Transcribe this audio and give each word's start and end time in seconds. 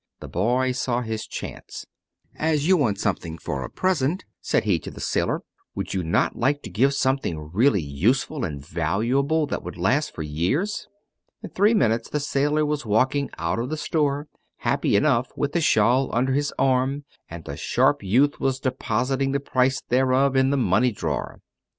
The 0.19 0.27
boy 0.27 0.71
saw 0.71 1.01
his 1.01 1.27
chance. 1.27 1.85
"As 2.35 2.67
you 2.67 2.75
want 2.75 2.97
something 2.97 3.37
for 3.37 3.63
a 3.63 3.69
present," 3.69 4.25
said 4.41 4.63
he 4.63 4.79
to 4.79 4.89
the 4.89 4.99
sailor, 4.99 5.43
"would 5.75 5.93
you 5.93 6.01
not 6.01 6.35
like 6.35 6.63
to 6.63 6.71
give 6.71 6.95
something 6.95 7.51
really 7.53 7.83
useful 7.83 8.43
and 8.43 8.65
valuable 8.65 9.45
that 9.45 9.61
would 9.61 9.77
last 9.77 10.15
for 10.15 10.23
years?" 10.23 10.87
In 11.43 11.51
three 11.51 11.75
minutes 11.75 12.09
the 12.09 12.19
sailor 12.19 12.65
was 12.65 12.83
walking 12.83 13.29
out 13.37 13.59
of 13.59 13.69
the 13.69 13.77
store, 13.77 14.27
happy 14.57 14.95
enough, 14.95 15.31
with 15.35 15.51
the 15.51 15.61
shawl 15.61 16.09
under 16.15 16.33
his 16.33 16.51
arm, 16.57 17.03
and 17.29 17.45
the 17.45 17.55
sharp 17.55 18.01
youth 18.01 18.39
was 18.39 18.59
depositing 18.59 19.33
the 19.33 19.39
price 19.39 19.83
thereof 19.87 20.35
in 20.35 20.49
the 20.49 20.57
money 20.57 20.91
drawer. 20.91 21.41